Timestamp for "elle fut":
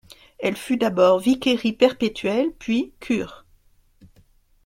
0.39-0.77